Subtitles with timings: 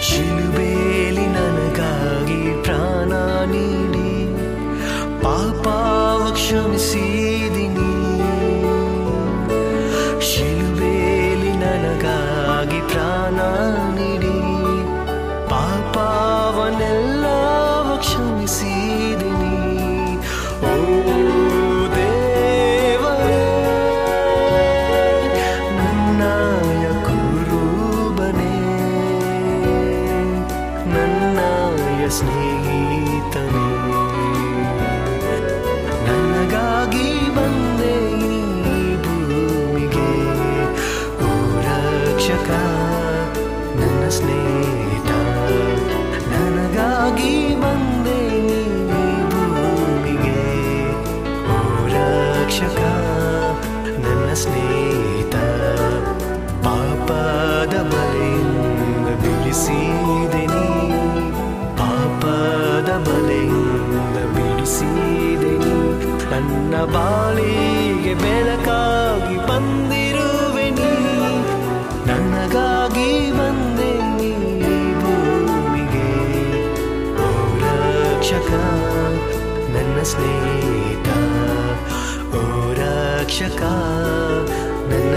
[0.00, 3.12] ಶಿಲುಬೇಲಿ ನನಗಾಗಿ ಪ್ರಾಣ
[3.46, 4.10] ನೀಡಿ
[5.22, 7.29] ಪಾಪವ ಕ್ಷಮಿಸಿದಿನಿ
[54.36, 55.36] ಸ್ನೇಹಿತ
[56.64, 60.66] ಪಾಪದ ಬಲೆಯಿಂದ ಬಿಡಿಸಿದೆ ನೀ
[61.78, 65.76] ಪಾಪದ ಬಲೆಯಿಂದ ಬಿಡಿಸಿದೆ ನೀ
[66.32, 69.89] ನನ್ನ ಬಾಳಿಗೆ ಬೆಳಕಾಗಿ ಬಂದಿರುವೆ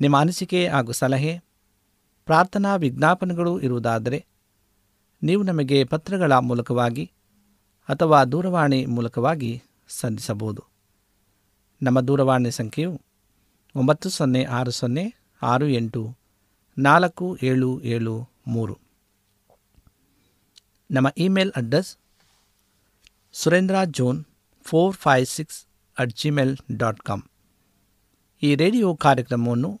[0.00, 1.42] ನಿಮ್ಮ ಅನಿಸಿಕೆ ಹಾಗೂ ಸಲಹೆ,
[2.24, 4.26] ಪ್ರಾರ್ಥನಾ ವಿಜ್ಞಾಪನೆಗಳು ಇರುವುದಾದರೆ
[5.22, 7.04] ನೀವು ನಮಗೆ ಪತ್ರಗಳ ಮೂಲಕವಾಗಿ
[7.88, 10.64] ಅಥವಾ ದೂರವಾಣಿ ಮೂಲಕವಾಗಿ ಸಂಧಿಸಬಹುದು
[11.82, 13.00] ನಮ್ಮ ದೂರವಾಣಿ ಸಂಖ್ಯೆಯು
[13.74, 16.16] ಒಂಬತ್ತು ಸೊನ್ನೆ ಆರು ಸೊನ್ನೆ ಆರು ಎಂಟು
[16.78, 18.78] ನಾಲ್ಕು ಏಳು ಏಳು ಮೂರು.
[20.90, 21.96] ನಮ್ಮ email address
[23.32, 24.24] Surendra John
[24.62, 25.66] four five six
[25.98, 27.22] at Gmail dot com.
[28.42, 29.80] ಈ ರೇಡಿಯೋ ಕಾರ್ಯಕ್ರಮವನ್ನು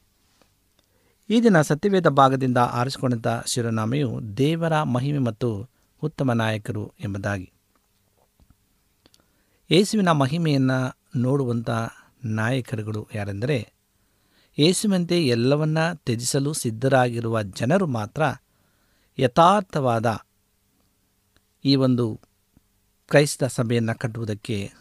[1.29, 5.69] ಈ ದಿನ ಸತ್ಯವೇದ ಭಾಗದಿಂದ ಆರಿಸಿಕೊಂಡಂಥ ಶಿರೋನಾಮೆಯು ದೇವರ ಮಹಿಮೆ ಮತ್ತು
[6.03, 7.51] ಉತ್ತಮ ನಾಯಕರು ಎಂಬುದಾಗಿ.
[9.71, 11.69] ಯೇಸುವಿನ ಮಹಿಮೆಯನ್ನು ನೋಡುವಂಥ
[12.25, 13.73] ನಾಯಕರುಗಳು ಯಾರೆಂದರೆ,
[14.59, 18.21] ಯೇಸುವಂತೆ ಎಲ್ಲವನ್ನ ತ್ಯಜಿಸಲು ಸಿದ್ಧರಾಗಿರುವ ಜನರು ಮಾತ್ರ
[19.19, 20.25] ಯಥಾರ್ಥವಾದ
[21.65, 22.19] ಈ ಒಂದು
[23.09, 24.71] ಕ್ರೈಸ್ತ ಸಭೆಯನ್ನು ಕಟ್ಟುವುದಕ್ಕೆ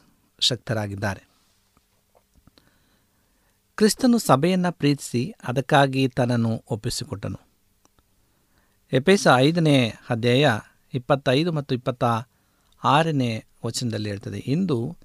[0.40, 1.29] ಶಕ್ತರಾಗಿದ್ದಾರೆ.
[3.80, 7.38] ಕ್ರಿಸ್ತನು ಸಭೆಯನ್ನು ಪ್ರೀತಿಸಿ ಅದಕ್ಕಾಗಿ ತನ್ನನ್ನು ಒಪ್ಪಿಸಿಕೊಟ್ಟನು.
[8.92, 10.50] ಎಪೇಸ ಐದನೇ ಅಧ್ಯಾಯ
[10.94, 12.04] ಇಪ್ಪತ್ತೈದು ಮತ್ತು ಇಪ್ಪತ್ತ
[12.84, 14.96] ಆರನೇ ವಚನದಲ್ಲಿ ಹೇಳ್ತದೆ, ಇಂದು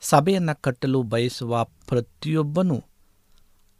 [0.00, 2.84] ಸಭೆಯನ್ನು ಕಟ್ಟಲು ಬಯಸುವ ಪ್ರತಿಯೊಬ್ಬನೂ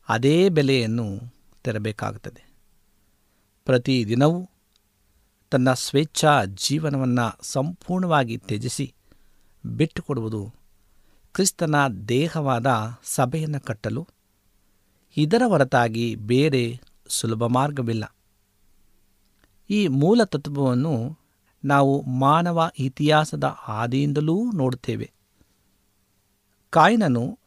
[0.09, 1.35] ಅದೇ ಬೆಲೆಯನ್ನು
[1.65, 2.53] ತೆರಬೇಕಾಗುತ್ತದೆ.
[3.65, 4.51] ಪ್ರತಿದಿನವೂ
[5.51, 8.95] ತನ್ನ ಸ್ವೇಚ್ಛಾ ಜೀವನವನ್ನು ಸಂಪೂರ್ಣವಾಗಿ ತ್ಯಜಿಸಿ
[9.67, 10.55] ಬಿಟ್ಟುಕೊಡುವುದು
[11.35, 11.75] ಕ್ರಿಸ್ತನ
[12.09, 12.67] ದೇಹವಾದ
[13.05, 14.09] ಸಭೆಯನ್ನು ಕಟ್ಟಲು
[15.17, 18.17] ಇದರ ಹೊರತಾಗಿ ಬೇರೆ ಸುಲಭ ಮಾರ್ಗವಿಲ್ಲ.
[19.71, 21.19] ಈ ಮೂಲ ತತ್ವವನ್ನು
[21.65, 25.13] ನಾವು ಮಾನವ ಇತಿಹಾಸದ ಆದಿಯಿಂದಲೂ ನೋಡುತ್ತೇವೆ.
[26.71, 27.39] ಕಾಯಿನನು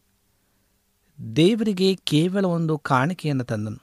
[1.35, 3.81] ದೇವರಿಗೆ ಕೇವಲ ಒಂದು ಕಾಣಿಕೆಯನ್ನು ತಂದನು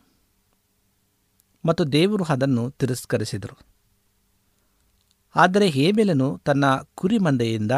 [1.65, 3.59] ಮತ್ತು ದೇವರು ಅದನ್ನು ತಿರಸ್ಕರಿಸಿದರು.
[5.37, 7.73] ಆದರೆ ಹೇಬೆಲನು ತನ್ನ ಕುರಿಮಂದೆಯಿಂದ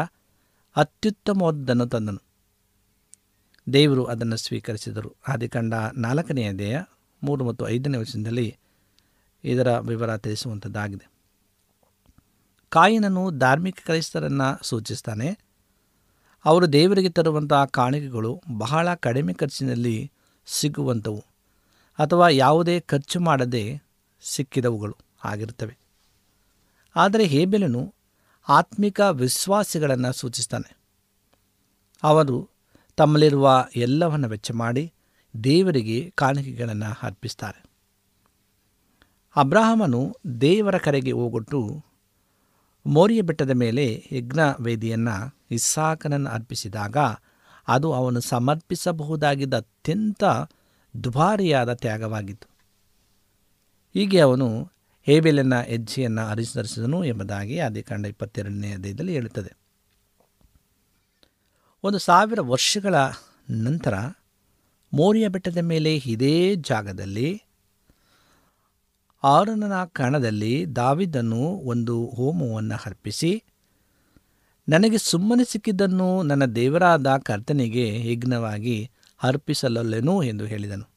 [0.75, 2.32] ಅತ್ಯುತ್ತಮವಾದದ್ದನ್ನು ತಂದನು.
[3.67, 5.15] ದೇವರು ಅದನ್ನು ಸ್ವೀಕರಿಸಿದರು.
[5.27, 6.81] ಆದಿಕಂಡ ನಾಲ್ಕನೆಯ ದೇಹ
[7.23, 8.57] ಮೂರು ಮತ್ತು ಐದನೇ ವಚನದಲ್ಲಿ
[9.43, 11.09] ಇದರ ವಿವರ ತಿಳಿಸುವಂಥದ್ದಾಗಿದೆ.
[12.69, 15.37] ಕಾಯಿನನು ಧಾರ್ಮಿಕ ಕ್ರೈಸ್ತರನ್ನು ಸೂಚಿಸ್ತಾನೆ,
[16.45, 20.11] ಅವರು ದೇವರಿಗೆ ತರುವಂತಹ ಕಾಣಿಕೆಗಳು ಬಹಳ ಕಡಿಮೆ ಖರ್ಚಿನಲ್ಲಿ
[20.45, 21.23] ಸಿಗುವಂಥವು
[21.99, 23.81] ಅಥವಾ ಯಾವುದೇ ಖರ್ಚು ಮಾಡದೆ
[24.23, 25.77] ಸಿಕ್ಕಿದವುಗಳು ಆಗಿರುತ್ತವೆ.
[26.95, 27.93] ಆದರೆ ಹೇಬೆಲನು
[28.49, 30.77] ಆತ್ಮಿಕ ವಿಶ್ವಾಸಿಗಳನ್ನು ಸೂಚಿಸ್ತಾನೆ.
[32.03, 32.52] ಅವರು
[32.95, 34.93] ತಮ್ಮಲ್ಲಿರುವ ಎಲ್ಲವನ್ನು ವೆಚ್ಚ ಮಾಡಿ
[35.43, 37.63] ದೇವರಿಗೆ ಕಾಣಿಕೆಗಳನ್ನು ಅರ್ಪಿಸ್ತಾರೆ.
[39.35, 41.85] ಅಬ್ರಾಹಮನು ದೇವರ ಕರೆಗೆ ಹೋಗೊಟ್ಟು
[42.85, 46.97] ಮೋರಿಯ ಬೆಟ್ಟದ ಮೇಲೆ ಯಜ್ಞ ವೇದಿಯನ್ನು ಇಸ್ಸಾಕನನ್ನು ಅರ್ಪಿಸಿದಾಗ
[47.67, 50.23] ಅದು ಅವನು ಸಮರ್ಪಿಸಬಹುದಾಗಿದ್ದ ಅತ್ಯಂತ
[51.03, 52.47] ದುಬಾರಿಯಾದ ತ್ಯಾಗವಾಗಿತ್ತು.
[53.93, 54.71] ಹೀಗೆ ಅವನು
[55.05, 59.62] ಹೇಬೆಲನ ಹೆಜ್ಜೆಯನ್ನು ಅನುಸರಿಸಿದನು ಎಂಬುದಾಗಿ ಆದಿಕಾಂಡ ಇಪ್ಪತ್ತೆರಡನೇ ಅಧ್ಯಾಯದಲ್ಲಿ ಹೇಳುತ್ತದೆ.
[61.83, 62.95] ಒಂದು ಸಾವಿರ ವರ್ಷಗಳ
[63.49, 63.93] ನಂತರ
[64.93, 67.43] ಮೋರಿಯ ಬೆಟ್ಟದ ಮೇಲೆ ಇದೇ ಜಾಗದಲ್ಲಿ,
[69.23, 73.43] ಆರನನ ಕಣದಲ್ಲಿ ದಾವಿದನು ಒಂದು ಹೋಮವನ್ನು ಅರ್ಪಿಸಿ,
[74.69, 78.91] ನನಗೆ ಸುಮ್ಮನೆ ಸಿಕ್ಕಿದ್ದನ್ನು ನನ್ನ ದೇವರಾದ ಕರ್ತನಿಗೆ ಯಜ್ಞವಾಗಿ
[79.23, 80.89] ಅರ್ಪಿಸಲೊಲ್ಲೆನು ಎಂದು ಹೇಳಿದನು.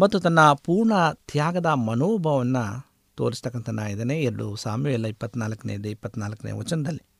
[0.00, 7.13] ಮತ್ತು ತನ್ನ ಪೂರ್ಣ ತ್ಯಾಗದ ಮನೋಭಾವವನ್ನು ತೋರಿಸ್ತಕ್ಕಂಥನಾಗಿದ್ದಾನೆ ಎರಡು ಸಾಮ್ಯವೆಲ್ಲ ಇಪ್ಪತ್ನಾಲ್ಕನೇದು ಇಪ್ಪತ್ನಾಲ್ಕನೇ ವಚನದಲ್ಲಿ.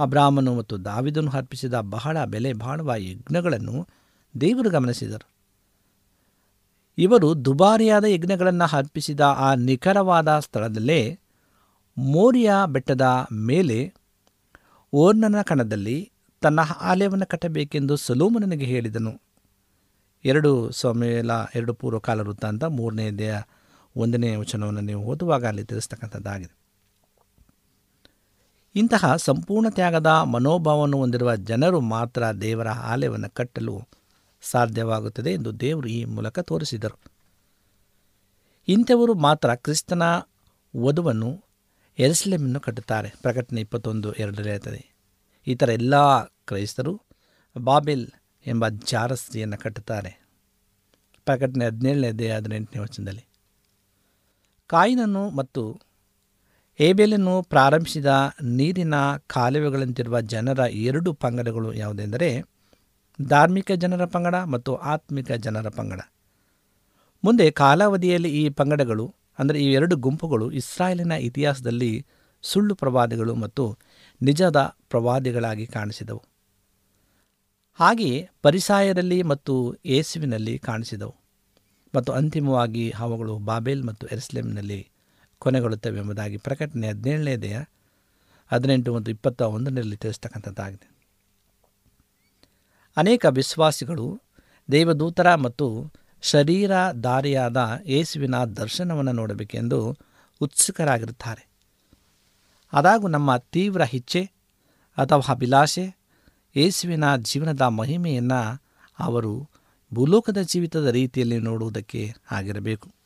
[0.00, 3.88] ಅಬ್ರಾಹ್ಮನು ಮತ್ತು ದಾವಿದನು ಅರ್ಪಿಸಿದ ಬಹಳ ಬೆಲೆ ಬಾಳುವ ಯಜ್ಞಗಳನ್ನು
[4.40, 5.28] ದೇವರು ಗಮನಿಸಿದರು.
[6.98, 11.18] ಇವರು ದುಬಾರಿಯಾದ ಯಜ್ಞಗಳನ್ನು ಅರ್ಪಿಸಿದ ಆ ನಿಖರವಾದ ಸ್ಥಳದಲ್ಲೇ
[11.98, 13.94] ಮೋರಿಯ ಬೆಟ್ಟದ ಮೇಲೆ
[14.92, 19.20] ಓರ್ನನ ಕಣದಲ್ಲಿ ತನ್ನ ಆಲಯವನ್ನು ಕಟ್ಟಬೇಕೆಂದು ಸಲೂಮನನಿಗೆ ಹೇಳಿದನು.
[20.24, 23.42] ಎರಡು ಸ್ವಾಮಿಯಲ ಎರಡು ಪೂರ್ವಕಾಲ ವೃತ್ತಾಂತ, ಮೂರನೇ ದೇಹ
[23.96, 26.59] ಒಂದನೇ ವಚನವನ್ನು ನೀವು ಓದುವಾಗ ಅಲ್ಲಿ ತಿಳಿಸ್ತಕ್ಕಂಥದ್ದಾಗಿದೆ.
[28.74, 33.74] ಇಂತಹ ಸಂಪೂರ್ಣ ತ್ಯಾಗದ ಮನೋಭಾವವನ್ನು ಹೊಂದಿರುವ ಜನರು ಮಾತ್ರ ದೇವರ ಆಲಯವನ್ನು ಕಟ್ಟಲು
[34.42, 36.96] ಸಾಧ್ಯವಾಗುತ್ತದೆ ಎಂದು ದೇವರು ಈ ಮೂಲಕ ತೋರಿಸಿದರು.
[38.68, 40.02] ಇಂಥವರು ಮಾತ್ರ ಕ್ರಿಸ್ತನ
[40.74, 41.30] ವಧುವನ್ನು
[41.98, 43.08] ಎರುಸಲೇಮನ್ನು ಕಟ್ಟುತ್ತಾರೆ.
[43.22, 44.82] ಪ್ರಕಟಣೆ ಇಪ್ಪತ್ತೊಂದು ಎರಡರಲ್ಲಿ ಇರ್ತದೆ
[45.46, 46.94] ಈ ಥರ ಎಲ್ಲ ಕ್ರೈಸ್ತರು
[47.56, 48.06] ಬಾಬೆಲ್
[48.46, 50.12] ಎಂಬ ಜಾರಸ್ತಿಯನ್ನು ಕಟ್ಟುತ್ತಾರೆ.
[51.26, 53.24] ಪ್ರಕಟಣೆ ಹದಿನೇಳನೇ ಅದೇ ಹದಿನೆಂಟನೇ ವಚನದಲ್ಲಿ,
[54.70, 55.62] ಕಾಯಿನನ್ನು ಮತ್ತು
[56.80, 58.10] ಏಬೇಲನ್ನು ಪ್ರಾರಂಭಿಸಿದ
[58.42, 58.94] ನೀರಿನ
[59.26, 62.42] ಕಾಲುವೆಗಳಂತಿರುವ ಜನರ ಎರಡು ಪಂಗಡಗಳು ಯಾವುದೆಂದರೆ
[63.28, 66.00] ಧಾರ್ಮಿಕ ಜನರ ಪಂಗಡ ಮತ್ತು ಆತ್ಮಿಕ ಜನರ ಪಂಗಡ.
[67.24, 72.06] ಮುಂದೆ ಕಾಲಾವಧಿಯಲ್ಲಿ ಈ ಪಂಗಡಗಳು, ಅಂದರೆ ಈ ಎರಡು ಗುಂಪುಗಳು ಇಸ್ರಾಯೇಲಿನ ಇತಿಹಾಸದಲ್ಲಿ
[72.42, 73.78] ಸುಳ್ಳು ಪ್ರವಾದಿಗಳು ಮತ್ತು
[74.22, 76.24] ನಿಜದ ಪ್ರವಾದಿಗಳಾಗಿ ಕಾಣಿಸಿದವು.
[77.74, 81.14] ಹಾಗೆಯೇ ಪರಿಸಾಯದಲ್ಲಿ ಮತ್ತು ಯೇಸುವಿನಲ್ಲಿ ಕಾಣಿಸಿದವು.
[81.94, 84.80] ಮತ್ತು ಅಂತಿಮವಾಗಿ ಅವುಗಳು ಬಾಬೆಲ್ ಮತ್ತು ಎರುಸಲೇಮಿನಲ್ಲಿ
[85.40, 87.62] ಕೊನೆಗೊಳ್ಳುತ್ತವೆ ಎಂಬುದಾಗಿ ಪ್ರಕಟಣೆ ಹದಿನೇಳನೇ ದೇಹ
[88.50, 90.88] ಹದಿನೆಂಟು ಮತ್ತು ಇಪ್ಪತ್ತ ಒಂದರಲ್ಲಿ ತಿಳಿಸ್ತಕ್ಕಂಥದ್ದಾಗಿದೆ.
[92.96, 94.06] ಅನೇಕ ವಿಶ್ವಾಸಿಗಳು
[94.72, 95.66] ದೇವದೂತರ ಮತ್ತು
[96.22, 96.72] ಶರೀರ
[97.04, 99.96] ದಾರಿಯಾದ ಯೇಸುವಿನ ದರ್ಶನವನ್ನು ನೋಡಬೇಕೆಂದು
[100.40, 101.48] ಉತ್ಸುಕರಾಗಿರುತ್ತಾರೆ.
[102.72, 104.22] ಅದಾಗೂ ನಮ್ಮ ತೀವ್ರ ಇಚ್ಛೆ
[104.98, 105.84] ಅಥವಾ ಅಭಿಲಾಷೆ
[106.56, 108.62] ಯೇಸುವಿನ ಜೀವನದ ಮಹಿಮೆಯನ್ನು
[108.98, 109.48] ಅವರು
[109.94, 112.99] ಭೂಲೋಕದ ಜೀವಿತದ ರೀತಿಯಲ್ಲಿ ನೋಡುವುದಕ್ಕೆ ಆಗಿರಬೇಕು.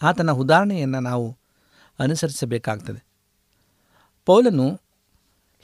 [0.00, 1.26] ಆತನ ಉದಾಹರಣೆಯನ್ನು ನಾವು
[1.98, 3.00] ಅನುಸರಿಸಬೇಕಾಗ್ತದೆ.
[4.26, 4.66] ಪೌಲನು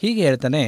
[0.01, 0.63] ಹೀಗೆ ಹೇಳ್ತಾನೆ,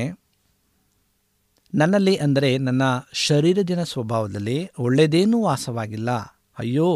[1.72, 2.82] ನನ್ನಲ್ಲಿ ಅಂದರೆ ನನ್ನ
[3.22, 6.10] ಶರೀರದಿನ ಸ್ವಭಾವದಲ್ಲಿ ಒಳ್ಳೆಯದೇನೂ ವಾಸವಾಗಿಲ್ಲ.
[6.58, 6.88] ಅಯ್ಯೋ,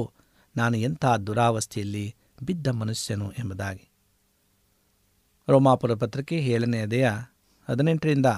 [0.57, 2.07] ನಾನು ಎಂಥ ದುರಾವಸ್ಥೆಯಲ್ಲಿ
[2.43, 3.87] ಬಿದ್ದ ಮನುಷ್ಯನು ಎಂಬುದಾಗಿ.
[5.49, 7.07] ರೋಮಾಪುರ ಪತ್ರಿಕೆ ಏಳನೇ ಅದೆಯ
[7.69, 8.29] ಹದಿನೆಂಟರಿಂದ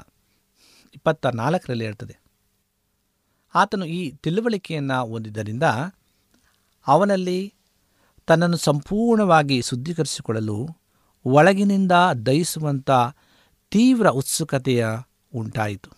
[0.94, 2.14] ಇಪ್ಪತ್ತ ನಾಲ್ಕರಲ್ಲಿ ಹೇಳ್ತದೆ,
[3.54, 5.66] ಆತನು ಈ ತಿಳುವಳಿಕೆಯನ್ನು ಹೊಂದಿದ್ದರಿಂದ
[6.86, 7.38] ಅವನಲ್ಲಿ
[8.28, 10.68] ತನ್ನನ್ನು ಸಂಪೂರ್ಣವಾಗಿ ಶುದ್ಧೀಕರಿಸಿಕೊಳ್ಳಲು
[11.24, 11.92] ಒಳಗಿನಿಂದ
[12.26, 12.90] ದಯಿಸುವಂಥ
[13.72, 14.86] ತೀವ್ರ ಉತ್ಸುಕತೆಯ
[15.34, 15.90] ಉಂಟಾಯಿತು.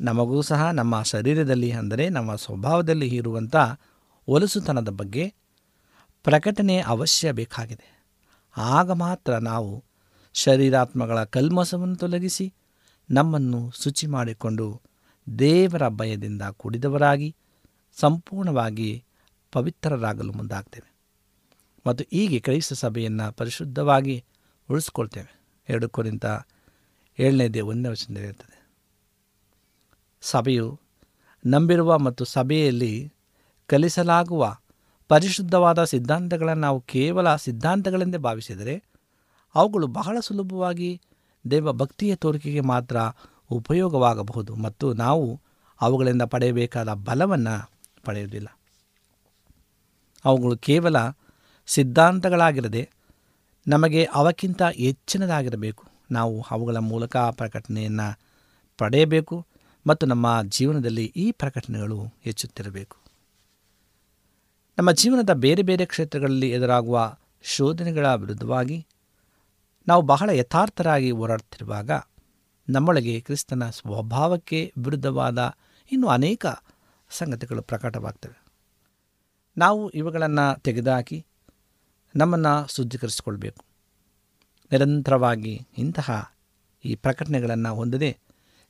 [0.00, 3.56] ನಮಗೂ ಸಹ ನಮ್ಮ ಶರೀರದಲ್ಲಿ ಅಂದರೆ ನಮ್ಮ ಸ್ವಭಾವದಲ್ಲಿ ಇರುವಂಥ
[4.28, 5.34] ಒಲಸುತನದ ಬಗ್ಗೆ
[6.24, 7.86] ಪ್ರಕಟಣೆ ಅವಶ್ಯ ಬೇಕಾಗಿದೆ.
[8.56, 9.84] ಆಗ ಮಾತ್ರ ನಾವು
[10.34, 12.54] ಶರೀರಾತ್ಮಗಳ ಕಲ್ಮಸವನ್ನು ತೊಲಗಿಸಿ
[13.10, 14.66] ನಮ್ಮನ್ನು ಶುಚಿ ಮಾಡಿಕೊಂಡು
[15.38, 17.36] ದೇವರ ಭಯದಿಂದ ಕೂಡಿದವರಾಗಿ
[17.98, 18.90] ಸಂಪೂರ್ಣವಾಗಿ
[19.52, 20.94] ಪವಿತ್ರರಾಗಲು ಮುಂದಾಗ್ತೇವೆ.
[21.86, 24.24] ಮತ್ತು ಹೀಗೆ ಕ್ರೈಸ್ತ ಸಭೆಯನ್ನು ಪರಿಶುದ್ಧವಾಗಿ
[24.70, 25.40] ಉಳಿಸ್ಕೊಳ್ತೇವೆ.
[25.68, 26.24] ಎರಡು ಕುರಿತ
[27.18, 28.68] ಏಳನೇದೇ ಒಂದನೇ ವಚನದಲ್ಲಿ ಇರ್ತದೆ
[30.20, 30.80] ಸಭೆಯು
[31.46, 33.12] ನಂಬಿರುವ ಮತ್ತು ಸಭೆಯಲ್ಲಿ
[33.66, 34.58] ಕಲಿಸಲಾಗುವ
[35.08, 38.84] ಪರಿಶುದ್ಧವಾದ ಸಿದ್ಧಾಂತಗಳನ್ನು ನಾವು ಕೇವಲ ಸಿದ್ಧಾಂತಗಳೆಂದೇ ಭಾವಿಸಿದರೆ
[39.54, 41.00] ಅವುಗಳು ಬಹಳ ಸುಲಭವಾಗಿ
[41.50, 42.96] ದೇವ ಭಕ್ತಿಯ ತೋರಿಕೆಗೆ ಮಾತ್ರ
[43.50, 45.40] ಉಪಯೋಗವಾಗಬಹುದು ಮತ್ತು ನಾವು
[45.80, 47.70] ಅವುಗಳಿಂದ ಪಡೆಯಬೇಕಾದ ಬಲವನ್ನು
[48.04, 48.59] ಪಡೆಯುವುದಿಲ್ಲ.
[50.24, 50.96] ಅವುಗಳು ಕೇವಲ
[51.66, 52.90] ಸಿದ್ಧಾಂತಗಳಾಗಿರದೆ
[53.68, 55.84] ನಮಗೆ ಅವಕ್ಕಿಂತ ಹೆಚ್ಚಿನದಾಗಿರಬೇಕು.
[56.10, 58.18] ನಾವು ಅವುಗಳ ಮೂಲಕ ಪ್ರಕಟಣೆಯನ್ನು
[58.78, 59.46] ಪಡೆಯಬೇಕು
[59.86, 62.96] ಮತ್ತು ನಮ್ಮ ಜೀವನದಲ್ಲಿ ಈ ಪ್ರಕಟಣೆಗಳು ಹೆಚ್ಚುತ್ತಿರಬೇಕು.
[64.78, 68.86] ನಮ್ಮ ಜೀವನದ ಬೇರೆ ಬೇರೆ ಕ್ಷೇತ್ರಗಳಲ್ಲಿ ಎದುರಾಗುವ ಶೋಧನೆಗಳ ವಿರುದ್ಧವಾಗಿ
[69.88, 71.90] ನಾವು ಬಹಳ ಯಥಾರ್ಥರಾಗಿ ಹೋರಾಡ್ತಿರುವಾಗ
[72.68, 75.54] ನಮ್ಮೊಳಗೆ ಕ್ರಿಸ್ತನ ಸ್ವಭಾವಕ್ಕೆ ವಿರುದ್ಧವಾದ
[75.92, 76.46] ಇನ್ನೂ ಅನೇಕ
[77.10, 78.39] ಸಂಗತಿಗಳು ಪ್ರಕಟವಾಗ್ತವೆ.
[79.56, 81.26] ನಾವು ಇವುಗಳನ್ನು ತೆಗೆದುಹಾಕಿ
[82.16, 83.64] ನಮ್ಮನ್ನು ಶುದ್ಧೀಕರಿಸಿಕೊಳ್ಬೇಕು.
[84.72, 86.34] ನಿರಂತರವಾಗಿ ಇಂತಹ
[86.84, 88.18] ಈ ಪ್ರಕಟಣೆಗಳನ್ನು ಹೊಂದದೆ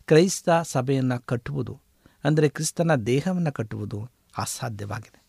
[0.06, 1.80] ಕ್ರೈಸ್ತ ಸಭೆಯನ್ನು ಕಟ್ಟುವುದು,
[2.24, 5.20] ಅಂದರೆ ಕ್ರಿಸ್ತನ ದೇಹವನ್ನು ಕಟ್ಟುವುದು ಅಸಾಧ್ಯವಾಗಿದೆ.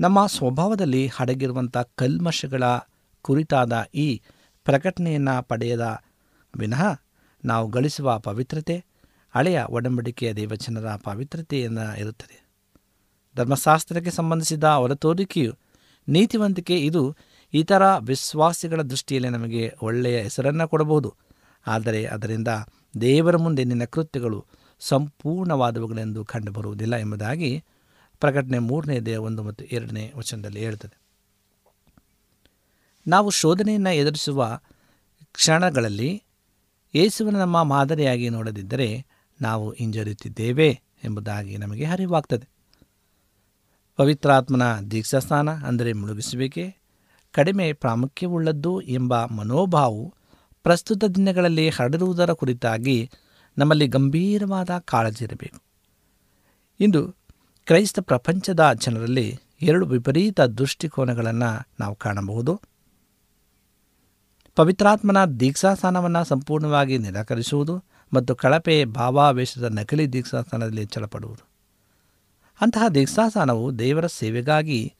[0.00, 2.64] ನಮ್ಮ ಸ್ವಭಾವದಲ್ಲಿ ಹಡಗಿರುವಂಥ ಕಲ್ಮಶಗಳ
[3.22, 4.22] ಕುರಿತಾದ ಈ
[4.64, 6.02] ಪ್ರಕಟಣೆಯನ್ನು ಪಡೆಯದ
[6.58, 6.82] ವಿನಃ
[7.44, 8.84] ನಾವು ಗಳಿಸುವ ಪವಿತ್ರತೆ,
[9.34, 12.41] ಹಳೆಯ ಒಡಂಬಡಿಕೆಯ ದೇವಚನರ ಪವಿತ್ರತೆಯನ್ನು ಇರುತ್ತದೆ.
[13.36, 15.52] ಧರ್ಮಶಾಸ್ತ್ರಕ್ಕೆ ಸಂಬಂಧಿಸಿದ ಹೊರತೋರಿಕೆಯು
[16.08, 16.78] ನೀತಿವಂತಿಕೆ.
[16.78, 17.16] ಇದು
[17.54, 21.14] ಇತರ ವಿಶ್ವಾಸಿಗಳ ದೃಷ್ಟಿಯಲ್ಲಿ ನಮಗೆ ಒಳ್ಳೆಯ ಹೆಸರನ್ನು ಕೊಡಬಹುದು.
[21.66, 22.48] ಆದರೆ ಅದರಿಂದ
[23.00, 24.46] ದೇವರ ಮುಂದೆ ನಿನ್ನ ಕೃತ್ಯಗಳು
[24.80, 27.64] ಸಂಪೂರ್ಣವಾದವುಗಳೆಂದು ಕಂಡುಬರುವುದಿಲ್ಲ ಎಂಬುದಾಗಿ
[28.20, 30.98] ಪ್ರಕಟಣೆ ಮೂರನೇ ದೇಹ ಒಂದು ಮತ್ತು ಎರಡನೇ ವಚನದಲ್ಲಿ ಹೇಳುತ್ತದೆ
[33.06, 34.60] ನಾವು ಶೋಧನೆಯನ್ನು ಎದುರಿಸುವ
[35.32, 36.22] ಕ್ಷಣಗಳಲ್ಲಿ
[36.94, 39.06] ಯೇಸುವನ್ನು ನಮ್ಮ ಮಾದರಿಯಾಗಿ ನೋಡದಿದ್ದರೆ
[39.40, 42.48] ನಾವು ಹಿಂಜರಿಯುತ್ತಿದ್ದೇವೆ ಎಂಬುದಾಗಿ ನಮಗೆ ಅರಿವಾಗ್ತದೆ.
[43.96, 46.76] ಪವಿತ್ರಾತ್ಮನ ದೀಕ್ಷಾಸ್ನಾನ ಅಂದರೆ ಮುಳುಗಿಸುವಿಕೆ,
[47.32, 50.14] ಕಡಿಮೆ ಪ್ರಾಮುಖ್ಯವುಳ್ಳದ್ದು ಎಂಬ ಮನೋಭಾವವು
[50.62, 53.10] ಪ್ರಸ್ತುತ ದಿನಗಳಲ್ಲಿ ಹರಡಿರುವುದರ ಕುರಿತಾಗಿ
[53.58, 55.58] ನಮ್ಮಲ್ಲಿ ಗಂಭೀರವಾದ ಕಾಳಜಿ ಇರಬೇಕು.
[56.80, 57.14] ಇಂದು
[57.66, 62.60] ಕ್ರೈಸ್ತ ಪ್ರಪಂಚದ ಜನರಲ್ಲಿ ಎರಡು ವಿಪರೀತ ದೃಷ್ಟಿಕೋನಗಳನ್ನು ನಾವು ಕಾಣಬಹುದು.
[64.54, 67.84] ಪವಿತ್ರಾತ್ಮನ ದೀಕ್ಷಾಸ್ಥಾನವನ್ನು ಸಂಪೂರ್ಣವಾಗಿ ನಿರಾಕರಿಸುವುದು
[68.14, 71.51] ಮತ್ತು ಕಳಪೆ ಭಾವಾವೇಶದ ನಕಲಿ ದೀಕ್ಷಾಸ್ಥಾನದಲ್ಲಿ ಹೆಚ್ಚಳಪಡುವುದು
[72.60, 74.94] ಅಂತಹ ದೀಕ್ಷಾಸ್ಥಾನವು ದೇವರ ಸೇವೆಗಾಗಿ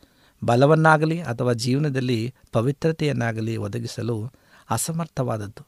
[0.44, 4.30] ಬಲವನ್ನಾಗಲಿ ಅಥವಾ ಜೀವನದಲ್ಲಿ ಪವಿತ್ರತೆಯನ್ನಾಗಲಿ ಒದಗಿಸಲು
[4.70, 5.66] ಅಸಮರ್ಥವಾದದ್ದು.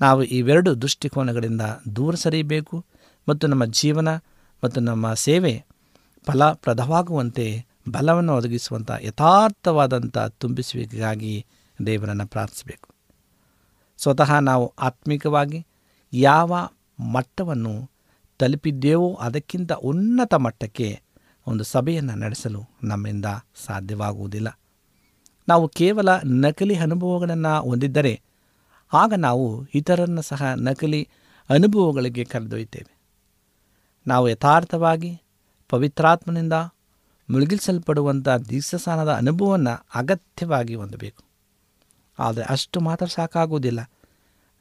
[0.00, 1.62] ನಾವು ಇವೆರಡು ದೃಷ್ಟಿಕೋನಗಳಿಂದ
[1.96, 2.84] ದೂರ ಸರಿಯಬೇಕು
[3.28, 4.16] ಮತ್ತು ನಮ್ಮ ಜೀವನ
[4.64, 5.64] ಮತ್ತು ನಮ್ಮ ಸೇವೆ
[6.26, 11.46] ಫಲಪ್ರದವಾಗುವಂತೆ ಬಲವನ್ನು ಒದಗಿಸುವಂಥ ಯಥಾರ್ಥವಾದಂಥ ತುಂಬಿಸುವಿಕೆಗಾಗಿ
[11.86, 12.88] ದೇವರನ್ನು ಪ್ರಾರ್ಥಿಸಬೇಕು.
[13.98, 15.66] ಸ್ವತಃ ನಾವು ಆತ್ಮಿಕವಾಗಿ
[16.12, 16.68] ಯಾವ
[17.12, 17.91] ಮಟ್ಟವನ್ನು
[18.42, 21.02] ತಲುಪಿದ್ದೇವೋ ಅದಕ್ಕಿಂತ ಉನ್ನತ ಮಟ್ಟಕ್ಕೆ
[21.46, 23.24] ಒಂದು ಸಭೆಯನ್ನು ನಡೆಸಲು ನಮ್ಮಿಂದ
[23.66, 24.58] ಸಾಧ್ಯವಾಗುವುದಿಲ್ಲ.
[25.48, 28.22] ನಾವು ಕೇವಲ ನಕಲಿ ಅನುಭವಗಳನ್ನು ಹೊಂದಿದ್ದರೆ
[28.92, 31.08] ಆಗ ನಾವು ಇತರರನ್ನು ಸಹ ನಕಲಿ
[31.50, 32.98] ಅನುಭವಗಳಿಗೆ ಕರೆದೊಯ್ತೇವೆ
[34.06, 35.22] ನಾವು ಯಥಾರ್ಥವಾಗಿ
[35.68, 36.52] ಪವಿತ್ರಾತ್ಮನಿಂದ
[37.30, 41.24] ಮುಳುಗಿಸಲ್ಪಡುವಂಥ ದೀರ್ಘಸ್ಥಾನದ ಅನುಭವವನ್ನು ಅಗತ್ಯವಾಗಿ ಹೊಂದಬೇಕು.
[42.18, 43.90] ಆದರೆ ಅಷ್ಟು ಮಾತ್ರ ಸಾಕಾಗುವುದಿಲ್ಲ.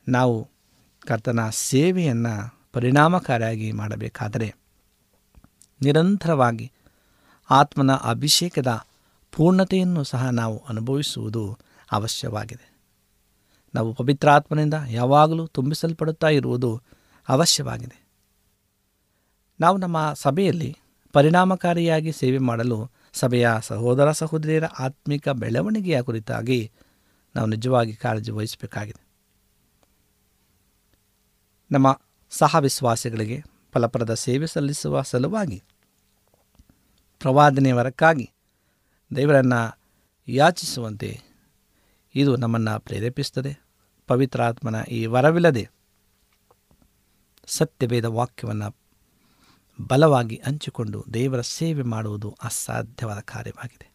[0.07, 0.49] ನಾವು
[1.07, 4.55] ಕರ್ತನ ಸೇವೆಯನ್ನು ಪರಿಣಾಮಕಾರಿಯಾಗಿ ಮಾಡಬೇಕಾದರೆ
[5.81, 6.71] ನಿರಂತರವಾಗಿ
[7.49, 8.85] ಆತ್ಮನ ಅಭಿಷೇಕದ
[9.31, 11.57] ಪೂರ್ಣತೆಯನ್ನು ಸಹ ನಾವು ಅನುಭವಿಸುವುದು
[11.91, 12.71] ಅವಶ್ಯವಾಗಿದೆ.
[13.75, 16.81] ನಾವು ಪವಿತ್ರಾತ್ಮನಿಂದ ಯಾವಾಗಲೂ ತುಂಬಿಸಲ್ಪಡುತ್ತಾ ಇರುವುದು
[17.29, 18.07] ಅವಶ್ಯವಾಗಿದೆ.
[19.59, 20.77] ನಾವು ನಮ್ಮ ಸಭೆಯಲ್ಲಿ
[21.13, 26.71] ಪರಿಣಾಮಕಾರಿಯಾಗಿ ಸೇವೆ ಮಾಡಲು ಸಭೆಯ ಸಹೋದರ ಸಹೋದರಿಯರ ಆತ್ಮಿಕ ಬೆಳವಣಿಗೆಯ ಕುರಿತಾಗಿ
[27.35, 29.07] ನಾವು ನಿಜವಾಗಿ ಕಾಳಜಿ ವಹಿಸಬೇಕಾಗಿದೆ.
[31.71, 35.63] ನಮ್ಮ ಸಹ ವಿಶ್ವಾಸಿಗಳಿಗೆ ಫಲಪ್ರದ ಸೇವೆ ಸಲ್ಲಿಸುವ ಸಲುವಾಗಿ
[37.19, 38.31] ಪ್ರವಾದನೆ ವರಕ್ಕಾಗಿ
[39.15, 39.79] ದೇವರನ್ನು
[40.27, 41.21] ಯಾಚಿಸುವಂತೆ
[42.15, 43.59] ಇದು ನಮ್ಮನ್ನು ಪ್ರೇರೇಪಿಸುತ್ತದೆ.
[44.07, 45.69] ಪವಿತ್ರಾತ್ಮನ ಈ ವರವಿಲ್ಲದೆ
[47.47, 48.75] ಸತ್ಯವೇದ ವಾಕ್ಯವನ್ನು
[49.87, 53.91] ಬಲವಾಗಿ ಹಂಚಿಕೊಂಡು ದೇವರ ಸೇವೆ ಮಾಡುವುದು ಅಸಾಧ್ಯವಾದ ಕಾರ್ಯವಾಗಿದೆ.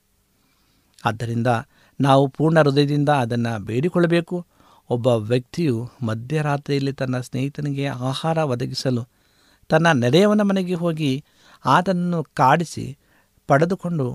[1.05, 1.47] ಆದ್ದರಿಂದ
[2.01, 4.47] ನಾವು ಪೂರ್ಣ ಹೃದಯದಿಂದ ಅದನ್ನು ಬೇಡಿಕೊಳ್ಳಬೇಕು.
[4.91, 9.03] ಒಬ್ಬ ವ್ಯಕ್ತಿಯು ಮಧ್ಯರಾತ್ರಿಯಲ್ಲಿ ತನ್ನ ಸ್ನೇಹಿತನಿಗೆ ಆಹಾರ ಒದಗಿಸಲು
[9.71, 11.25] ತನ್ನ ನೆರೆಯವನ ಮನೆಗೆ ಹೋಗಿ
[11.65, 12.85] ಆತನನ್ನು ಕಾಡಿಸಿ
[13.49, 14.07] ಪಡೆದುಕೊಂಡು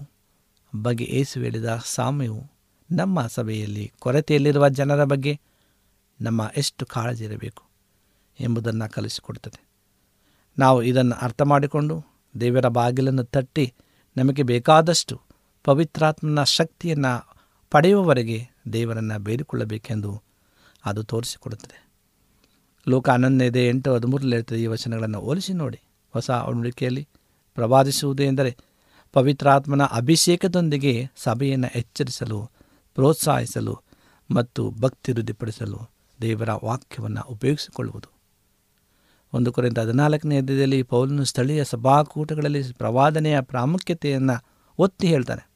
[0.73, 2.41] ಬಗೆ ಏಸು ಹೇಳಿದ ಸಾಮ್ಯವು
[2.89, 5.33] ನಮ್ಮ ಸಭೆಯಲ್ಲಿ ಕೊರತೆಯಲ್ಲಿರುವ ಜನರ ಬಗ್ಗೆ
[6.21, 7.63] ನಮ್ಮ ಎಷ್ಟು ಕಾಳಜಿ ಇರಬೇಕು
[8.39, 9.59] ಎಂಬುದನ್ನು ಕಲಿಸಿಕೊಡ್ತದೆ
[10.57, 11.95] ನಾವು ಇದನ್ನು ಅರ್ಥ ಮಾಡಿಕೊಂಡು
[12.35, 13.65] ದೇವರ ಬಾಗಿಲನ್ನು ತಟ್ಟಿ
[14.17, 15.15] ನಮಗೆ ಬೇಕಾದಷ್ಟು
[15.65, 17.13] ಪವಿತ್ರಾತ್ಮನ ಶಕ್ತಿಯನ್ನು
[17.71, 18.39] ಪಡೆಯುವವರೆಗೆ
[18.71, 20.11] ದೇವರನ್ನು ಬೇಡಿಕೊಳ್ಳಬೇಕೆಂದು
[20.85, 21.87] ಅದು ತೋರಿಸಿಕೊಡುತ್ತದೆ.
[22.89, 25.79] ಲೋಕ ಹನ್ನೊಂದನೇದೆ ಎಂಟು, ಹದಿಮೂರರಲ್ಲಿ ಹೇಳ್ತದೆ ಈ ವಚನಗಳನ್ನು ಹೋಲಿಸಿ ನೋಡಿ.
[26.13, 27.07] ಹೊಸ ಅವಳಿಕೆಯಲ್ಲಿ
[27.55, 28.57] ಪ್ರವಾದಿಸುವುದು ಎಂದರೆ
[29.13, 32.49] ಪವಿತ್ರಾತ್ಮನ ಅಭಿಷೇಕದೊಂದಿಗೆ ಸಭೆಯನ್ನು ಎಚ್ಚರಿಸಲು,
[32.95, 33.79] ಪ್ರೋತ್ಸಾಹಿಸಲು
[34.31, 35.91] ಮತ್ತು ಭಕ್ತಿ ವೃದ್ಧಿಪಡಿಸಲು
[36.21, 38.11] ದೇವರ ವಾಕ್ಯವನ್ನು ಉಪಯೋಗಿಸಿಕೊಳ್ಳುವುದು.
[39.33, 44.45] ಒಂದು ಕುರಿತ ಹದಿನಾಲ್ಕನೇ ಅಧ್ಯಾಯದಲ್ಲಿ ಪೌಲನು ಸ್ಥಳೀಯ ಸಭಾಕೂಟಗಳಲ್ಲಿ ಪ್ರವಾದನೆಯ ಪ್ರಾಮುಖ್ಯತೆಯನ್ನು
[44.77, 45.49] ಒತ್ತಿ ಹೇಳ್ತಾನೆ.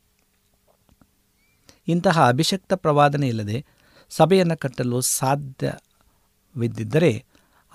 [1.88, 3.66] ಇಂತಹ ಅಭಿಷಕ್ತ ಪ್ರವಾದನೆ ಇಲ್ಲದೆ
[4.10, 7.26] ಸಭೆಯನ್ನು ಕಟ್ಟಲು ಸಾಧ್ಯವಿದ್ದಿದ್ದರೆ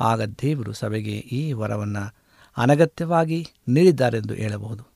[0.01, 2.17] ಆಗ ದೇವರು ಸಭೆಗೆ ಈ ವರವನ್ನು
[2.57, 4.93] ಅನಗತ್ಯವಾಗಿ ನೀಡಿದ್ದಾರೆಂದು ಹೇಳಬಹುದು.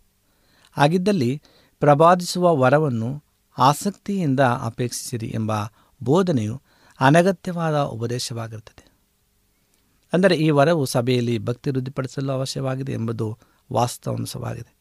[0.72, 1.42] ಹಾಗಿದ್ದಲ್ಲಿ
[1.80, 3.24] ಪ್ರವಾದಿಸುವ ವರವನ್ನು
[3.58, 5.52] ಆಸಕ್ತಿಯಿಂದ ಅಪೇಕ್ಷಿಸಿರಿ ಎಂಬ
[6.02, 6.62] ಬೋಧನೆಯು
[7.00, 8.90] ಅನಗತ್ಯವಾದ ಉಪದೇಶವಾಗಿರುತ್ತದೆ.
[10.12, 13.38] ಅಂದರೆ ಈ ವರವು ಸಭೆಯಲ್ಲಿ ಭಕ್ತಿ ವೃದ್ಧಿಪಡಿಸಲು ಅವಶ್ಯವಾಗಿದೆ ಎಂಬುದು
[13.72, 14.76] ವಾಸ್ತವಾಂಶವಾಗಿದೆ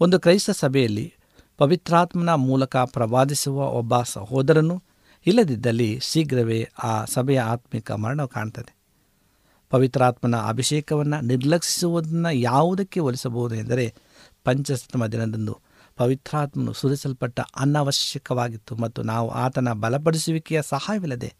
[0.00, 1.14] ಒಂದು ಕ್ರೈಸ್ತ ಸಭೆಯಲ್ಲಿ
[1.58, 4.82] ಪವಿತ್ರಾತ್ಮನ ಮೂಲಕ ಪ್ರವಾದಿಸುವ ಒಬ್ಬ ಸಹೋದರನು
[5.26, 8.76] ಇಲ್ಲದಿದ್ದಲ್ಲಿ ಶೀಘ್ರವೇ ಆ ಸಭೆಯ ಆತ್ಮಿಕ ಮರಣ ಕಾಣ್ತದೆ.
[9.70, 13.94] ಪವಿತ್ರಾತ್ಮನ ಅಭಿಷೇಕವನ್ನು ನಿರ್ಲಕ್ಷಿಸುವುದನ್ನು ಯಾವುದಕ್ಕೆ ಹೋಲಿಸಬಹುದು ಎಂದರೆ
[14.44, 15.58] ಪಂಚಸ್ತಮ ದಿನದಂದು
[15.96, 21.34] ಪವಿತ್ರಾತ್ಮನು ಸುರಿಸಲ್ಪಟ್ಟ ಅನಾವಶ್ಯಕವಾಗಿತ್ತು ಮತ್ತು ನಾವು ಆತನ ಬಲಪಡಿಸುವಿಕೆಯ ಸಹಾಯವಿಲ್ಲದೆ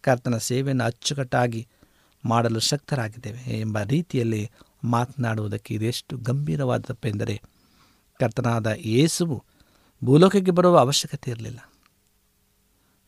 [0.00, 1.68] ಕರ್ತನ ಸೇವೆಯನ್ನು ಅಚ್ಚುಕಟ್ಟಾಗಿ
[2.24, 4.50] ಮಾಡಲು ಶಕ್ತರಾಗಿದ್ದೇವೆ ಎಂಬ ರೀತಿಯಲ್ಲಿ
[4.84, 7.42] ಮಾತನಾಡುವುದಕ್ಕೆ ಇದೆಷ್ಟು ಗಂಭೀರವಾದ ತಪ್ಪೆಂದರೆ
[8.20, 9.44] ಕರ್ತನಾದ ಯೇಸುವು
[10.04, 11.67] ಭೂಲೋಕಕ್ಕೆ ಬರುವ ಅವಶ್ಯಕತೆ ಇರಲಿಲ್ಲ.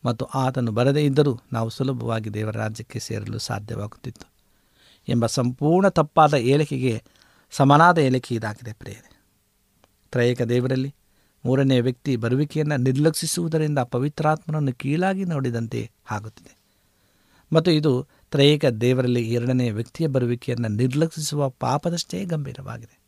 [0.05, 4.27] ಮತ್ತು ಆತನು ಬರದೇ ಇದ್ದರೂ ನಾವು ಸುಲಭವಾಗಿ ದೇವರ ರಾಜ್ಯಕ್ಕೆ ಸೇರಲು ಸಾಧ್ಯವಾಗುತ್ತಿತ್ತು
[5.07, 7.03] ಎಂಬ ಸಂಪೂರ್ಣ ತಪ್ಪಾದ ಏಳಿಕೆಗೆ
[7.51, 9.11] ಸಮನಾದ ಏಳಿಕೆ ಇದಾಗಿದೆ ಪ್ರೇರೆ
[10.11, 10.95] ತ್ರಯೇಕ ದೇವರಲ್ಲಿ
[11.45, 16.57] ಮೂರನೇ ವ್ಯಕ್ತಿ ಬರುವಿಕೆಯನ್ನು ನಿರ್ಲಕ್ಷಿಸುವುದರಿಂದ ಪವಿತ್ರಾತ್ಮನನ್ನು ಕೀಳಾಗಿ ನೋಡಿದಂತೆ ಆಗುತ್ತಿದೆ.
[17.53, 22.99] ಮತ್ತು ಇದು ತ್ರಯೇಕ ದೇವರಲ್ಲಿ ಎರಡನೇ ವ್ಯಕ್ತಿಯ ಬರುವಿಕೆಯನ್ನು ನಿರ್ಲಕ್ಷಿಸುವ ಪಾಪದಷ್ಟೇ ಗಂಭೀರವಾಗಿದೆ.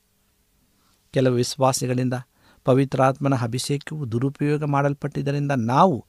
[1.13, 2.13] ಕೆಲವು ವಿಶ್ವಾಸಿಗಳಿಂದ
[2.65, 6.05] ಪವಿತ್ರಾತ್ಮನ ಅಭಿಷೇಕವು ದುರುಪಯೋಗ ಮಾಡಲ್ಪಟ್ಟಿದ್ದರಿಂದ ನಾವು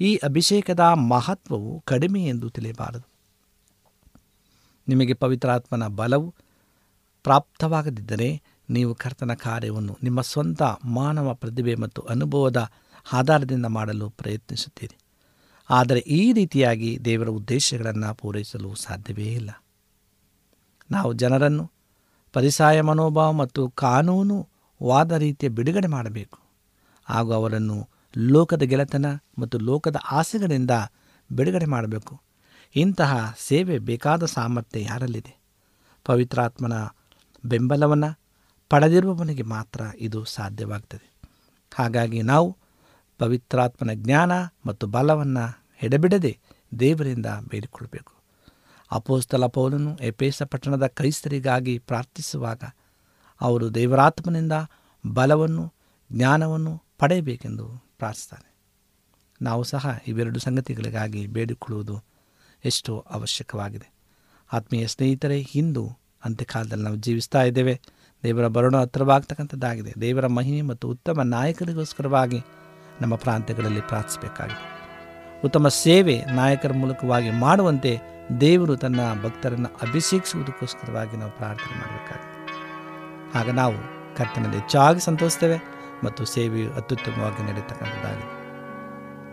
[0.00, 3.08] ಈ ಅಭಿಷೇಕದ ಮಹತ್ವವು ಕಡಿಮೆ ಎಂದು ತಿಳಿಯಬಾರದು.
[4.88, 6.34] ನಿಮಗೆ ಪವಿತ್ರಾತ್ಮನ ಬಲವು
[7.22, 12.70] ಪ್ರಾಪ್ತವಾಗದಿದ್ದರೆ ನೀವು ಕರ್ತನ ಕಾರ್ಯವನ್ನು ನಿಮ್ಮ ಸ್ವಂತ ಮಾನವ ಪ್ರತಿಭೆ ಮತ್ತು ಅನುಭವದ
[13.12, 14.96] ಆಧಾರದಿಂದ ಮಾಡಲು ಪ್ರಯತ್ನಿಸುತ್ತೀರಿ.
[15.70, 19.64] ಆದರೆ ಈ ರೀತಿಯಾಗಿ ದೇವರ ಉದ್ದೇಶಗಳನ್ನು ಪೂರೈಸಲು ಸಾಧ್ಯವೇ ಇಲ್ಲ.
[20.90, 21.70] ನಾವು ಜನರನ್ನು
[22.32, 24.48] ಪರಿಸಾಯ ಮನೋಭಾವ ಮತ್ತು ಕಾನೂನು
[24.82, 26.38] ವಾದ ರೀತಿಯ ಬಿಡುಗಡೆ ಮಾಡಬೇಕು.
[27.04, 29.06] ಹಾಗೂ ಅವರನ್ನು ಲೋಕದ ಗೆಳೆತನ
[29.38, 30.70] ಮತ್ತು ಲೋಕದ ಆಸೆಗಳಿಂದ
[31.32, 32.20] ಬಿಡುಗಡೆ ಮಾಡಬೇಕು.
[32.76, 35.40] ಇಂತಹ ಸೇವೆ ಬೇಕಾದ ಸಾಮರ್ಥ್ಯ ಯಾರಲ್ಲಿದೆ?
[36.04, 36.72] ಪವಿತ್ರಾತ್ಮನ
[37.44, 38.20] ಬೆಂಬಲವನ್ನು
[38.68, 41.20] ಪಡೆದಿರುವವನಿಗೆ ಮಾತ್ರ ಇದು ಸಾಧ್ಯವಾಗ್ತದೆ.
[41.74, 42.56] ಹಾಗಾಗಿ ನಾವು
[43.18, 44.32] ಪವಿತ್ರಾತ್ಮನ ಜ್ಞಾನ
[44.66, 46.38] ಮತ್ತು ಬಲವನ್ನು ಎಡೆಬಿಡದೆ
[46.80, 48.12] ದೇವರಿಂದ ಬೇಡಿಕೊಳ್ಳಬೇಕು.
[48.90, 52.62] ಅಪೋಸ್ತಲ ಪೌಲನು ಎಪೇಸ ಪಟ್ಟಣದ ಕ್ರೈಸ್ತರಿಗಾಗಿ ಪ್ರಾರ್ಥಿಸುವಾಗ
[53.40, 54.52] ಅವರು ದೇವರಾತ್ಮನಿಂದ
[55.12, 55.72] ಬಲವನ್ನು,
[56.12, 58.50] ಜ್ಞಾನವನ್ನು ಪಡೆಯಬೇಕೆಂದು ಪ್ರಾರ್ಥಿಸ್ತಾನೆ.
[59.42, 62.02] ನಾವು ಸಹ ಇವೆರಡು ಸಂಗತಿಗಳಿಗಾಗಿ ಬೇಡಿಕೊಳ್ಳುವುದು
[62.64, 63.92] ಎಷ್ಟು ಅವಶ್ಯಕವಾಗಿದೆ.
[64.52, 67.80] ಆತ್ಮೀಯ ಸ್ನೇಹಿತರೇ, ಇಂದು ಅಂತ್ಯಕಾಲದಲ್ಲಿ ನಾವು ಜೀವಿಸ್ತಾ ಇದ್ದೇವೆ.
[68.22, 69.92] ದೇವರ ಬರೋಣ ಹತ್ತಿರವಾಗ್ತಕ್ಕಂಥದ್ದಾಗಿದೆ.
[70.00, 72.40] ದೇವರ ಮಹಿಮೆ ಮತ್ತು ಉತ್ತಮ ನಾಯಕರಿಗೋಸ್ಕರವಾಗಿ
[73.00, 74.80] ನಮ್ಮ ಪ್ರಾಂತ್ಯಗಳಲ್ಲಿ ಪ್ರಾರ್ಥಿಸಬೇಕಾಗಿದೆ.
[75.44, 77.98] ಉತ್ತಮ ಸೇವೆ ನಾಯಕರ ಮೂಲಕವಾಗಿ ಮಾಡುವಂತೆ
[78.40, 82.30] ದೇವರು ತನ್ನ ಭಕ್ತರನ್ನು ಅಭಿಷೇಕಿಸುವುದಕ್ಕೋಸ್ಕರವಾಗಿ ನಾವು ಪ್ರಾರ್ಥನೆ ಮಾಡಬೇಕಾಗಿದೆ.
[83.38, 83.76] ಆಗ ನಾವು
[84.16, 88.40] ಕರ್ತನಲ್ಲಿ ಹೆಚ್ಚಾಗಿ ಸಂತೋಷಿಸ್ತೇವೆ ಮತ್ತು ಸೇವೆಯು ಅತ್ಯುತ್ತಮವಾಗಿ ನಡೀತಕ್ಕಂಥದ್ದಾಗಿದೆ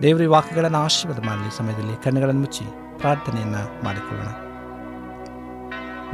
[0.02, 1.58] ದೇವರ ವಾಕ್ಯಗಳನ್ನು ಆಶೀರ್ವಾದ ಮಾಡಲಿ.
[1.58, 2.66] ಸಮಯದಲ್ಲಿ ಕಣ್ಣುಗಳನ್ನು ಮುಚ್ಚಿ
[2.98, 4.28] ಪ್ರಾರ್ಥನೆಯನ್ನು ಮಾಡಿಕೊಳ್ಳೋಣ.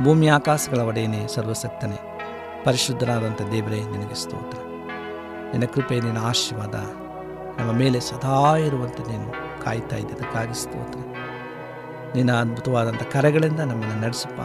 [0.04, 2.00] ಭೂಮಿ ಆಕಾಶಗಳ ಒಡೆಯನೇ, ಸರ್ವಸಕ್ತನೇ
[2.64, 4.58] ಪರಿಶುದ್ಧನಾದಂಥ ದೇವರೇ, ನಿನಗೆ ಸ್ತೋತ್ರ.
[5.52, 6.76] ನಿನ್ನ ಕೃಪೆ, ನಿನ್ನ ಆಶೀರ್ವಾದ
[7.60, 11.00] ನಮ್ಮ ಮೇಲೆ ಸದಾ ಇರುವಂತೆ ನೀನು ಕಾಯ್ತಾ ಇದ್ದದಕ್ಕಾಗಿ ಸ್ತೋತ್ರ.
[12.16, 14.42] ನಿನ್ನ ಅದ್ಭುತವಾದಂಥ ಕರೆಗಳಿಂದ ನಮ್ಮನ್ನು ನಡೆಸಪ್ಪ.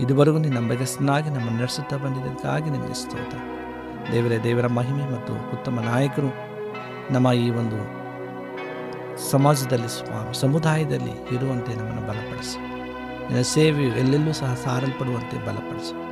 [0.00, 3.36] ಇದುವರೆಗೂ ನಿನ್ನ ಬಗೆಸನ್ನಾಗಿ ನಮ್ಮನ್ನು ನಡೆಸುತ್ತಾ ಬಂದಿದ್ದಕ್ಕಾಗಿ ನಿನಗೆ ಸ್ತೋತ್ರ.
[4.12, 6.50] ದೇವರೇ, ದೇವರ ಮಹಿಮೆ ಮತ್ತು ಉತ್ತಮ ನಾಯಕರು
[7.12, 8.00] ನಮ್ಮ ಈ ಒಂದು
[9.30, 12.58] ಸಮಾಜದಲ್ಲಿ ಸ್ವಾಮಿ ಸಮುದಾಯದಲ್ಲಿ ಇರುವಂತೆ ನಮ್ಮನ್ನು ಬಲಪಡಿಸಿ.
[13.28, 16.10] ನಿನ್ನ ಸೇವೆಯು ಎಲ್ಲೆಲ್ಲೂ ಸಹ ಸಾರಲ್ಪಡುವಂತೆ ಬಲಪಡಿಸಿ.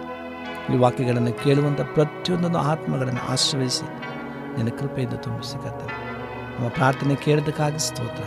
[0.75, 3.85] ಈ ವಾಕ್ಯಗಳನ್ನು ಕೇಳುವಂಥ ಪ್ರತಿಯೊಂದೊಂದು ಆತ್ಮಗಳನ್ನು ಆಶ್ರಯಿಸಿ
[4.57, 6.15] ನಿನ್ನ ಕೃಪೆಯಿಂದ ತುಂಬಿಸಿ ಕರ್ತನೆ.
[6.57, 8.25] ನಮ್ಮ ಪ್ರಾರ್ಥನೆ ಕೇಳೋದಕ್ಕಾಗಿ ಸ್ತೋತ್ರ.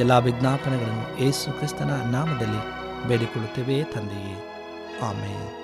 [0.00, 4.50] ಎಲ್ಲ ವಿಜ್ಞಾಪನೆಗಳನ್ನು ಯೇಸು ಕ್ರಿಸ್ತನ ನಾಮದಲ್ಲಿ ಬೇಡಿಕೊಳ್ಳುತ್ತೇವೆ ತಂದೆಯೇ.
[5.02, 5.63] ಆಮೇಲೆ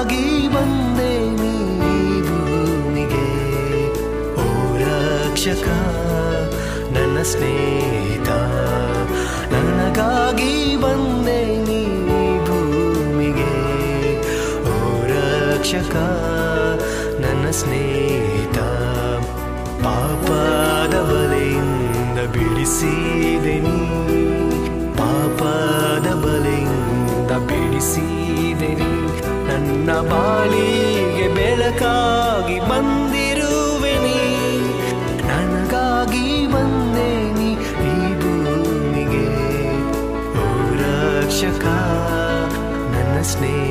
[0.00, 1.08] ನನಗಾಗಿ ಬಂದೆ
[1.38, 1.56] ನೀ
[2.26, 3.24] ಭೂಮಿಗೆ
[4.42, 4.44] ಓ
[6.94, 8.30] ನನ್ನ ಸ್ನೇಹಿತ,
[9.52, 11.36] ನನಗಾಗಿ ಬಂದೆ
[11.66, 11.82] ನೀ
[12.46, 13.52] ಭೂಮಿಗೆ.
[14.72, 14.78] ಓ
[17.24, 18.58] ನನ್ನ ಸ್ನೇಹಿತ,
[19.84, 23.78] ಪಾಪದ ಬಲೆಯಿಂದ ಬಿಡಿಸಿದೆ ನೀ.
[25.00, 28.90] ಪಾಪದ ಬಲೆಯಿಂದ ಬಿಡಿಸಿದೆ ನೀ.
[29.82, 34.18] ನನ್ನ ಬಾಳಿಗೆ ಬೆಳಕಾಗಿ ಬಂದಿರುವೆ ನೀ
[35.28, 37.08] ನನಗಾಗಿ ಬಂದೆ
[37.84, 39.24] ಈ ಭೂಮಿಗೆ.
[40.36, 40.46] ಓ
[40.82, 41.64] ರಕ್ಷಕ
[42.94, 43.69] ನನ್ನ ಸ್ನೇಹಿತ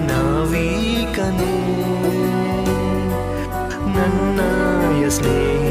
[0.00, 1.54] ನಾವೀಕನೇ
[3.94, 5.63] ನನ್ನಾಯ ಸ್ನೇಹಿತನೇ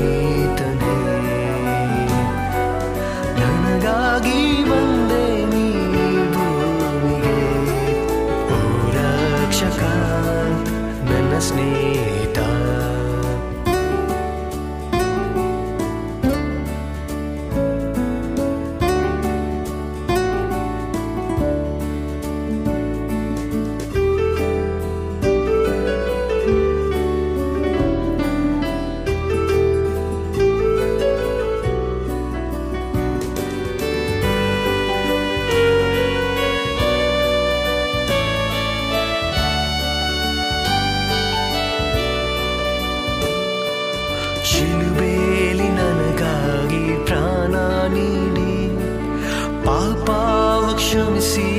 [51.24, 51.53] see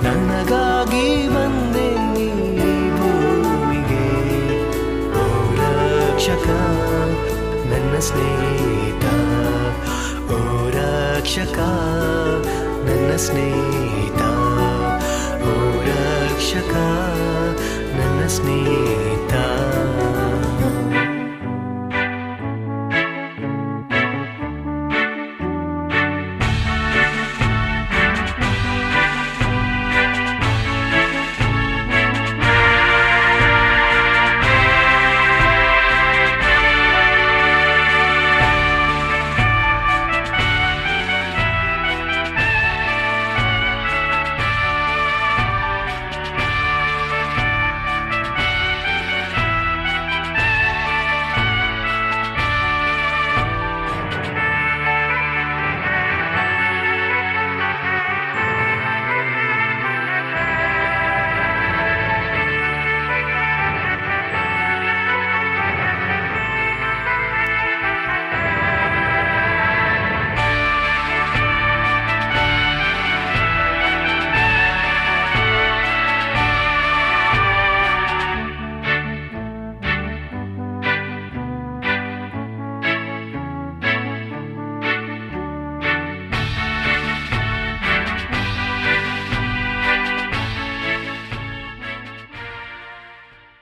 [0.05, 2.29] ನನಗಾಗಿ ಬಂದೆ ನೀ
[2.99, 4.07] ಭೂಮಿಗೆ.
[5.11, 6.49] ಓ ರಕ್ಷಕ,
[7.73, 9.05] ನನ್ನ ಸ್ನೇಹಿತ.
[10.33, 11.59] ಓ ರಕ್ಷಕ,
[12.89, 14.23] ನನ್ನ ಸ್ನೇಹಿತ.
[15.43, 15.55] ಓ
[16.38, 16.74] ರಕ್ಷಕ
[17.98, 19.33] ನನ್ನ ಸ್ನೇಹಿತ.